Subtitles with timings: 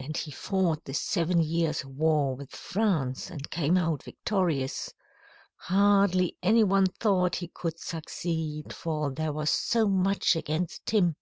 [0.00, 4.92] And he fought the Seven Years' War with France and came out victorious.
[5.58, 11.14] Hardly any one thought he could succeed, for there was so much against him.